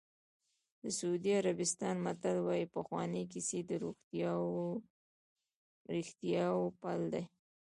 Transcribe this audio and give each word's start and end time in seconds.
د 0.81 0.83
سعودي 0.97 1.31
عربستان 1.39 1.95
متل 2.05 2.37
وایي 2.47 2.65
پخوانۍ 2.75 3.23
کیسې 3.31 3.59
د 3.69 3.71
رښتیاوو 5.93 6.75
پل 6.81 6.99
دی. 7.13 7.23